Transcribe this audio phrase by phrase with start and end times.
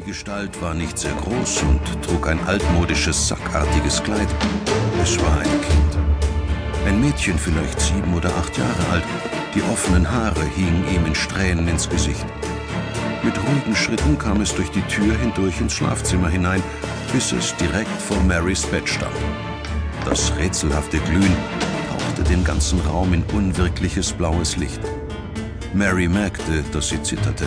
[0.00, 4.28] Die Gestalt war nicht sehr groß und trug ein altmodisches, sackartiges Kleid.
[5.02, 5.98] Es war ein Kind.
[6.86, 9.04] Ein Mädchen, vielleicht sieben oder acht Jahre alt.
[9.54, 12.24] Die offenen Haare hingen ihm in Strähnen ins Gesicht.
[13.22, 16.62] Mit ruhigen Schritten kam es durch die Tür hindurch ins Schlafzimmer hinein,
[17.12, 19.14] bis es direkt vor Marys Bett stand.
[20.06, 21.36] Das rätselhafte Glühen
[21.90, 24.80] tauchte den ganzen Raum in unwirkliches blaues Licht.
[25.74, 27.46] Mary merkte, dass sie zitterte.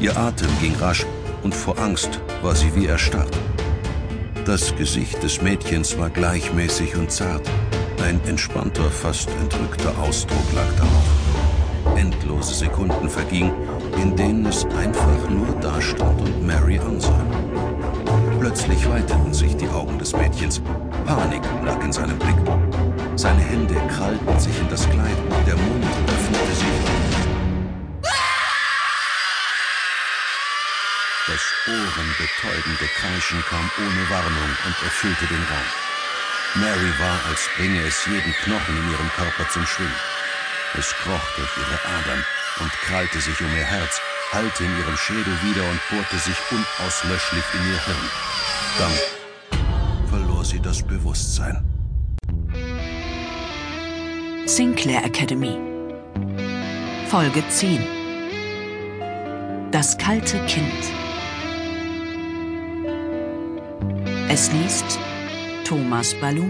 [0.00, 1.06] Ihr Atem ging rasch
[1.42, 3.36] und vor Angst war sie wie erstarrt.
[4.44, 7.48] Das Gesicht des Mädchens war gleichmäßig und zart.
[8.02, 11.96] Ein entspannter, fast entrückter Ausdruck lag darauf.
[11.96, 13.52] Endlose Sekunden vergingen,
[14.02, 17.24] in denen es einfach nur dastand und Mary ansah.
[18.40, 20.60] Plötzlich weiteten sich die Augen des Mädchens.
[21.06, 22.34] Panik lag in seinem Blick.
[23.14, 25.16] Seine Hände krallten sich in das Kleid,
[25.46, 27.11] der Mund öffnete sich.
[31.32, 35.68] Das ohrenbetäubende Kreischen kam ohne Warnung und erfüllte den Raum.
[36.56, 39.96] Mary war, als bringe es jeden Knochen in ihrem Körper zum Schwimmen.
[40.78, 42.22] Es kroch durch ihre Adern
[42.60, 43.98] und krallte sich um ihr Herz,
[44.30, 48.10] hallte in ihrem Schädel wieder und bohrte sich unauslöschlich in ihr Hirn.
[48.78, 48.92] Dann
[50.10, 51.64] verlor sie das Bewusstsein.
[54.44, 55.56] Sinclair Academy
[57.08, 57.86] Folge 10
[59.70, 61.01] Das kalte Kind
[64.32, 64.98] Es liest
[65.62, 66.46] Thomas Balou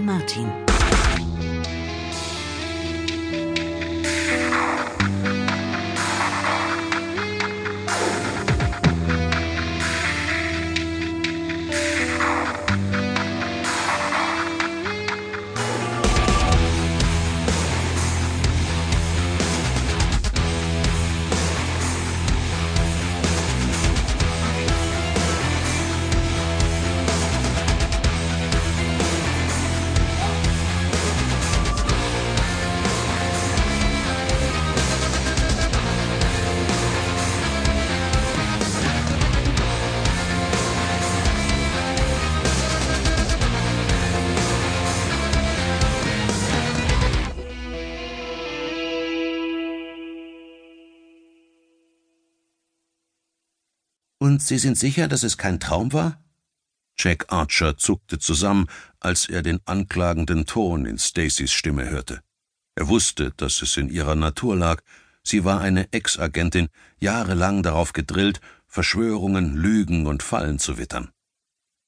[54.23, 56.23] Und Sie sind sicher, dass es kein Traum war?
[56.97, 58.69] Jack Archer zuckte zusammen,
[59.01, 62.21] als er den anklagenden Ton in Stacys Stimme hörte.
[62.77, 64.81] Er wusste, dass es in ihrer Natur lag.
[65.25, 66.69] Sie war eine Ex-Agentin,
[67.01, 71.11] jahrelang darauf gedrillt, Verschwörungen, Lügen und Fallen zu wittern.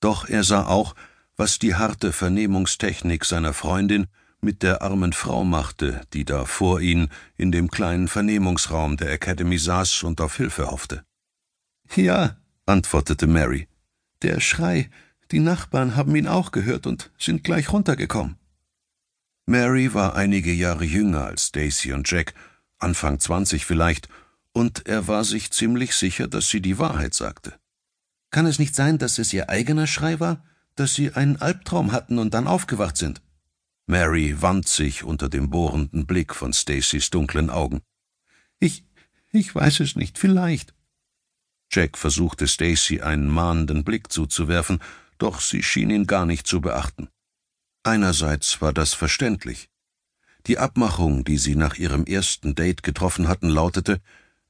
[0.01, 0.97] Doch er sah auch,
[1.37, 4.09] was die harte Vernehmungstechnik seiner Freundin
[4.41, 9.57] mit der armen Frau machte, die da vor ihn in dem kleinen Vernehmungsraum der Academy
[9.57, 11.05] saß und auf Hilfe hoffte.
[11.95, 12.37] Ja,
[12.67, 13.69] antwortete Mary.
[14.23, 14.91] Der Schrei,
[15.31, 18.37] die Nachbarn haben ihn auch gehört und sind gleich runtergekommen.
[19.47, 22.35] Mary war einige Jahre jünger als Stacy und Jack,
[22.79, 24.09] Anfang zwanzig vielleicht,
[24.53, 27.55] und er war sich ziemlich sicher, dass sie die Wahrheit sagte.
[28.31, 30.45] Kann es nicht sein, dass es ihr eigener Schrei war,
[30.77, 33.21] dass sie einen Albtraum hatten und dann aufgewacht sind?
[33.87, 37.83] Mary wand sich unter dem bohrenden Blick von Stacys dunklen Augen.
[38.59, 38.87] Ich,
[39.31, 40.75] ich weiß es nicht, vielleicht.
[41.75, 44.79] Jack versuchte Stacy einen mahnenden Blick zuzuwerfen,
[45.19, 47.09] doch sie schien ihn gar nicht zu beachten.
[47.83, 49.69] Einerseits war das verständlich.
[50.47, 54.01] Die Abmachung, die sie nach ihrem ersten Date getroffen hatten, lautete,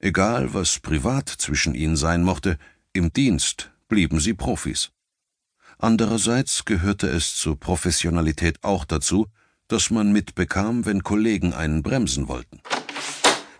[0.01, 2.59] egal was privat zwischen ihnen sein mochte,
[2.93, 4.91] im Dienst blieben sie Profis.
[5.79, 9.29] Andererseits gehörte es zur Professionalität auch dazu,
[9.67, 12.61] dass man mitbekam, wenn Kollegen einen bremsen wollten.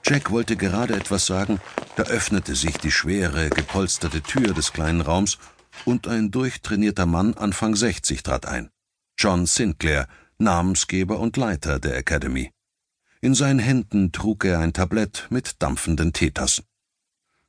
[0.07, 1.61] Jack wollte gerade etwas sagen,
[1.97, 5.39] da öffnete sich die schwere, gepolsterte Tür des kleinen Raums
[5.87, 8.69] und ein durchtrainierter Mann Anfang 60 trat ein.
[9.17, 10.07] John Sinclair,
[10.37, 12.51] Namensgeber und Leiter der Academy.
[13.23, 16.65] In seinen Händen trug er ein Tablett mit dampfenden Teetassen.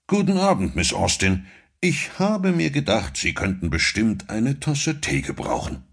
[0.08, 1.48] Guten Abend, Miss Austin.
[1.82, 5.84] Ich habe mir gedacht, Sie könnten bestimmt eine Tasse Tee gebrauchen.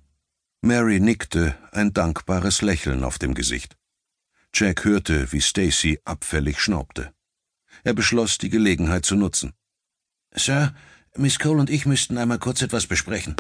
[0.61, 3.77] Mary nickte, ein dankbares Lächeln auf dem Gesicht.
[4.55, 7.13] Jack hörte, wie Stacy abfällig schnaubte.
[7.85, 9.55] Er beschloss, die Gelegenheit zu nutzen.
[10.35, 10.75] Sir,
[11.17, 13.37] Miss Cole und ich müssten einmal kurz etwas besprechen.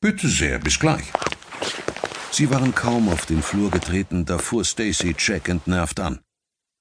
[0.00, 1.06] Bitte sehr, bis gleich.
[2.30, 6.20] Sie waren kaum auf den Flur getreten, da fuhr Stacy Jack entnervt an.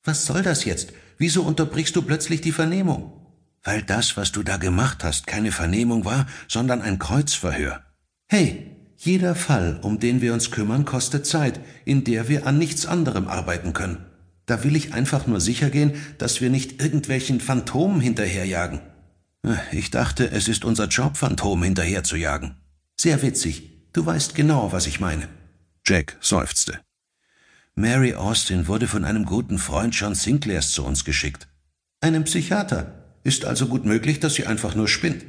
[0.03, 0.93] Was soll das jetzt?
[1.17, 3.25] Wieso unterbrichst du plötzlich die Vernehmung?
[3.63, 7.83] Weil das, was du da gemacht hast, keine Vernehmung war, sondern ein Kreuzverhör.
[8.27, 8.74] Hey,
[9.05, 13.27] jeder Fall, um den wir uns kümmern, kostet Zeit, in der wir an nichts anderem
[13.27, 14.05] arbeiten können.
[14.45, 18.81] Da will ich einfach nur sicher gehen, dass wir nicht irgendwelchen Phantomen hinterherjagen.
[19.71, 22.55] Ich dachte, es ist unser Job, Phantom hinterher zu jagen.
[22.99, 23.71] Sehr witzig.
[23.93, 25.27] Du weißt genau, was ich meine.
[25.85, 26.79] Jack seufzte.
[27.75, 31.47] Mary Austin wurde von einem guten Freund John Sinclairs zu uns geschickt.
[32.01, 33.03] Einem Psychiater.
[33.23, 35.25] Ist also gut möglich, dass sie einfach nur spinnt.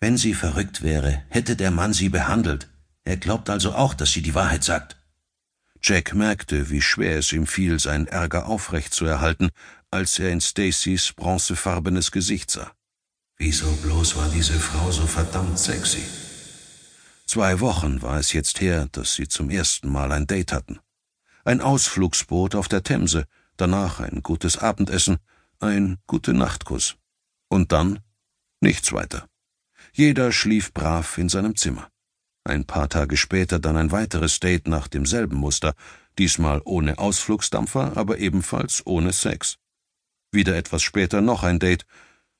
[0.00, 2.69] Wenn sie verrückt wäre, hätte der Mann sie behandelt.
[3.04, 4.96] Er glaubt also auch, dass sie die Wahrheit sagt.
[5.82, 9.50] Jack merkte, wie schwer es ihm fiel, seinen Ärger aufrecht zu erhalten,
[9.90, 12.72] als er in Stacys bronzefarbenes Gesicht sah.
[13.38, 16.02] Wieso bloß war diese Frau so verdammt sexy?
[17.26, 20.80] Zwei Wochen war es jetzt her, dass sie zum ersten Mal ein Date hatten.
[21.44, 23.24] Ein Ausflugsboot auf der Themse,
[23.56, 25.18] danach ein gutes Abendessen,
[25.58, 26.96] ein gute Nachtkuss.
[27.48, 28.00] Und dann
[28.60, 29.26] nichts weiter.
[29.92, 31.88] Jeder schlief brav in seinem Zimmer.
[32.44, 35.74] Ein paar Tage später dann ein weiteres Date nach demselben Muster,
[36.18, 39.58] diesmal ohne Ausflugsdampfer, aber ebenfalls ohne Sex.
[40.32, 41.84] Wieder etwas später noch ein Date,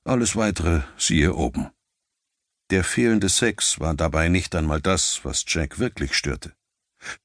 [0.05, 1.71] alles weitere siehe oben.
[2.71, 6.53] Der fehlende Sex war dabei nicht einmal das, was Jack wirklich störte.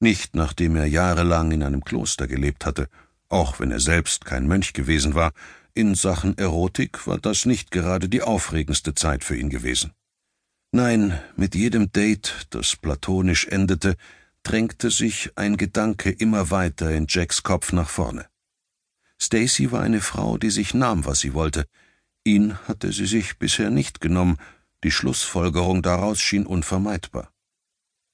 [0.00, 2.88] Nicht nachdem er jahrelang in einem Kloster gelebt hatte,
[3.28, 5.32] auch wenn er selbst kein Mönch gewesen war,
[5.74, 9.92] in Sachen Erotik war das nicht gerade die aufregendste Zeit für ihn gewesen.
[10.72, 13.96] Nein, mit jedem Date, das platonisch endete,
[14.42, 18.26] drängte sich ein Gedanke immer weiter in Jacks Kopf nach vorne.
[19.20, 21.66] Stacy war eine Frau, die sich nahm, was sie wollte.
[22.24, 24.36] Ihn hatte sie sich bisher nicht genommen,
[24.84, 27.32] die Schlussfolgerung daraus schien unvermeidbar.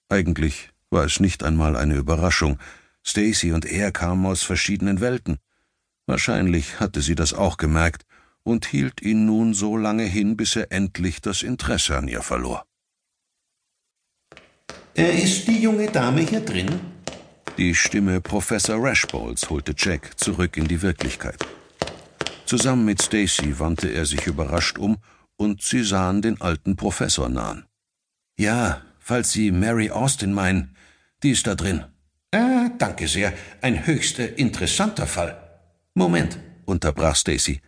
[0.09, 2.59] Eigentlich war es nicht einmal eine Überraschung.
[3.05, 5.39] Stacy und er kamen aus verschiedenen Welten.
[6.07, 8.05] Wahrscheinlich hatte sie das auch gemerkt
[8.45, 12.65] und hielt ihn nun so lange hin, bis er endlich das Interesse an ihr verlor.
[14.95, 16.69] Ist die junge Dame hier drin?
[17.57, 21.47] Die Stimme Professor Rashbolds holte Jack zurück in die Wirklichkeit.
[22.47, 24.99] Zusammen mit Stacy wandte er sich überrascht um,
[25.37, 27.65] und sie sahen den alten Professor nahen.
[28.39, 30.77] Ja, falls Sie Mary Austin meinen,
[31.23, 31.85] die ist da drin.
[32.33, 33.33] Ah, danke sehr.
[33.61, 35.37] Ein höchst äh, interessanter Fall.
[35.95, 37.61] Moment, unterbrach Stacy.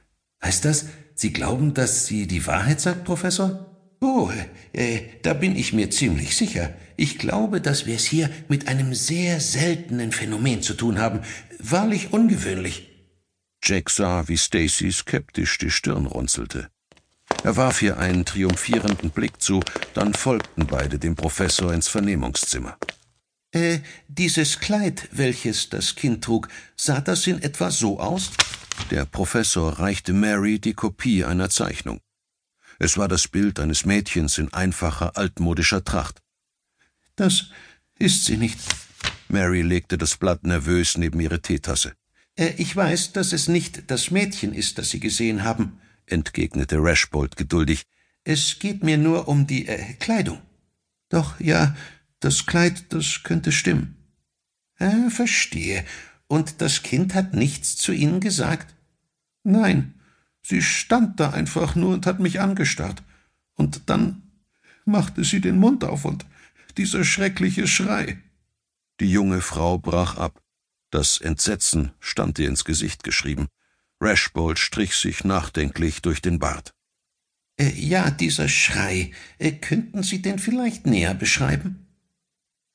[0.45, 3.67] Heißt das, Sie glauben, dass sie die Wahrheit sagt, Professor?
[4.01, 4.31] Oh,
[4.73, 6.75] äh, da bin ich mir ziemlich sicher.
[6.97, 11.21] Ich glaube, dass wir es hier mit einem sehr seltenen Phänomen zu tun haben.
[11.59, 12.91] Wahrlich ungewöhnlich.
[13.63, 16.69] Jack sah, wie Stacy skeptisch die Stirn runzelte.
[17.43, 19.61] Er warf ihr einen triumphierenden Blick zu,
[19.95, 22.77] dann folgten beide dem Professor ins Vernehmungszimmer.
[23.55, 23.79] Äh,
[24.09, 28.33] dieses Kleid, welches das Kind trug, sah das in etwa so aus?
[28.91, 32.01] Der Professor reichte Mary die Kopie einer Zeichnung.
[32.81, 36.21] Es war das Bild eines Mädchens in einfacher, altmodischer Tracht.
[37.15, 37.51] Das
[37.97, 38.59] ist sie nicht.
[39.29, 41.95] Mary legte das Blatt nervös neben ihre Teetasse.
[42.35, 47.37] Äh, ich weiß, dass es nicht das Mädchen ist, das Sie gesehen haben, entgegnete Rashbold
[47.37, 47.85] geduldig.
[48.25, 50.43] Es geht mir nur um die äh, Kleidung.
[51.09, 51.77] Doch, ja,
[52.25, 53.97] das Kleid, das könnte stimmen.
[54.79, 55.85] Äh, verstehe.
[56.27, 58.75] Und das Kind hat nichts zu Ihnen gesagt?
[59.43, 59.95] Nein,
[60.43, 63.03] sie stand da einfach nur und hat mich angestarrt.
[63.55, 64.23] Und dann
[64.87, 66.25] machte sie den Mund auf und
[66.77, 68.19] dieser schreckliche Schrei.
[69.01, 70.41] Die junge Frau brach ab.
[70.91, 73.49] Das Entsetzen stand ihr ins Gesicht geschrieben.
[74.01, 76.73] Rashbold strich sich nachdenklich durch den Bart.
[77.59, 79.13] Äh, ja, dieser Schrei.
[79.39, 81.84] Äh, könnten Sie den vielleicht näher beschreiben?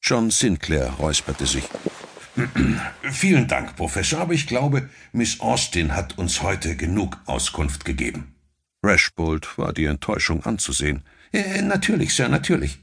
[0.01, 1.63] John Sinclair räusperte sich.
[3.03, 8.36] Vielen Dank, Professor, aber ich glaube, Miss Austin hat uns heute genug Auskunft gegeben.
[8.84, 11.03] Rashbold war die Enttäuschung anzusehen.
[11.34, 12.79] Äh, natürlich, Sir, natürlich.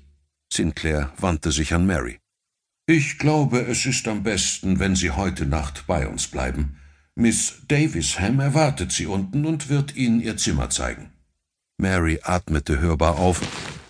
[0.53, 2.19] Sinclair wandte sich an Mary.
[2.87, 6.79] Ich glaube, es ist am besten, wenn Sie heute Nacht bei uns bleiben.
[7.15, 11.11] Miss Davisham erwartet Sie unten und wird Ihnen Ihr Zimmer zeigen.
[11.79, 13.41] Mary atmete hörbar auf,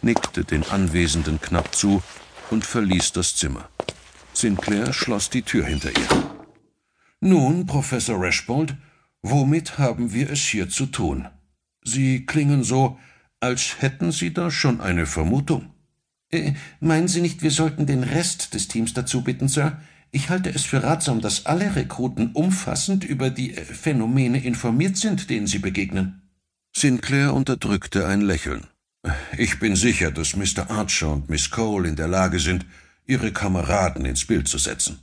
[0.00, 2.02] nickte den Anwesenden knapp zu
[2.50, 3.68] und verließ das Zimmer.
[4.32, 6.08] Sinclair schloss die Tür hinter ihr.
[7.20, 8.76] Nun, Professor Rashbold,
[9.22, 11.28] womit haben wir es hier zu tun?
[11.82, 12.98] Sie klingen so,
[13.40, 15.72] als hätten Sie da schon eine Vermutung.
[16.30, 19.80] Äh, meinen Sie nicht, wir sollten den Rest des Teams dazu bitten, Sir?
[20.10, 25.30] Ich halte es für ratsam, dass alle Rekruten umfassend über die äh, Phänomene informiert sind,
[25.30, 26.22] denen sie begegnen.
[26.74, 28.66] Sinclair unterdrückte ein Lächeln.
[29.36, 30.70] Ich bin sicher, dass Mr.
[30.70, 32.66] Archer und Miss Cole in der Lage sind,
[33.06, 34.98] ihre Kameraden ins Bild zu setzen.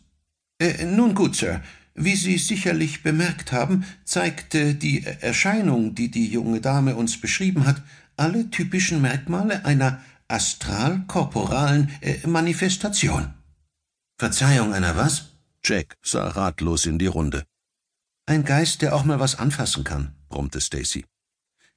[0.59, 1.61] Äh, nun gut, Sir.
[1.95, 7.81] Wie Sie sicherlich bemerkt haben, zeigte die Erscheinung, die die junge Dame uns beschrieben hat,
[8.17, 13.33] alle typischen Merkmale einer astral-korporalen äh, Manifestation.
[14.17, 15.25] Verzeihung, einer was?
[15.63, 17.45] Jack sah ratlos in die Runde.
[18.25, 21.05] Ein Geist, der auch mal was anfassen kann, brummte Stacy.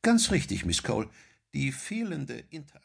[0.02, 1.08] Ganz richtig, Miss Cole.
[1.56, 2.76] Die fehlende Interaktion